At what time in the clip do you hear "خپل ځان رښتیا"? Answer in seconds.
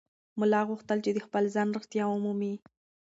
1.25-2.03